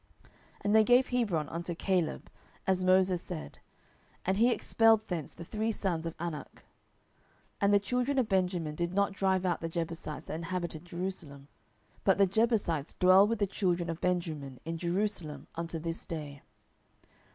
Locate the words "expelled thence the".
4.51-5.45